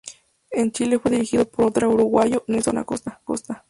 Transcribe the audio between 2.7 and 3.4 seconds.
Acosta.